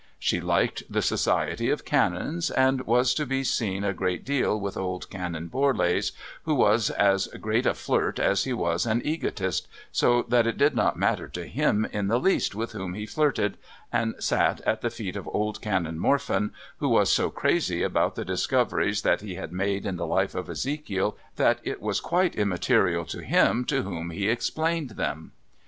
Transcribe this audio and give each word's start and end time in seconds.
She 0.17 0.41
liked 0.41 0.81
the 0.89 1.03
society 1.03 1.69
of 1.69 1.85
Canons, 1.85 2.49
and 2.49 2.87
was 2.87 3.13
to 3.13 3.23
be 3.23 3.43
seen 3.43 3.83
a 3.83 3.93
great 3.93 4.25
deal 4.25 4.59
with 4.59 4.75
old 4.75 5.07
Canon 5.11 5.47
Borlase, 5.47 6.11
who 6.41 6.55
was 6.55 6.89
as 6.89 7.27
great 7.39 7.67
a 7.67 7.75
flirt 7.75 8.17
as 8.17 8.43
he 8.45 8.51
was 8.51 8.87
an 8.87 9.03
egotist, 9.05 9.67
so 9.91 10.23
that 10.23 10.47
it 10.47 10.57
did 10.57 10.73
not 10.75 10.97
matter 10.97 11.27
to 11.27 11.45
him 11.45 11.85
in 11.91 12.07
the 12.07 12.17
least 12.19 12.55
with 12.55 12.71
whom 12.71 12.95
he 12.95 13.05
flirted, 13.05 13.57
and 13.93 14.15
sat 14.17 14.59
at 14.61 14.81
the 14.81 14.89
feet 14.89 15.15
of 15.15 15.27
old 15.31 15.61
Canon 15.61 15.99
Morpheu, 15.99 16.49
who 16.79 16.89
was 16.89 17.11
so 17.11 17.29
crazy 17.29 17.83
about 17.83 18.15
the 18.15 18.25
discoveries 18.25 19.03
that 19.03 19.21
he 19.21 19.35
had 19.35 19.53
made 19.53 19.85
in 19.85 19.97
the 19.97 20.07
life 20.07 20.33
of 20.33 20.49
Ezekiel 20.49 21.15
that 21.35 21.59
it 21.63 21.79
was 21.79 21.99
quite 22.01 22.33
immaterial 22.35 23.05
to 23.05 23.21
him 23.21 23.63
to 23.65 23.83
whom 23.83 24.09
he 24.09 24.27
explained 24.27 24.89
them. 24.97 25.33